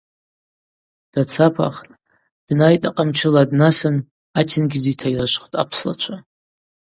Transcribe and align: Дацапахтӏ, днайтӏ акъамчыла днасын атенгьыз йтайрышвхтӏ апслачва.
Дацапахтӏ, 1.11 1.91
днайтӏ 2.47 2.85
акъамчыла 2.89 3.43
днасын 3.49 3.95
атенгьыз 4.39 4.85
йтайрышвхтӏ 4.93 5.57
апслачва. 5.61 6.17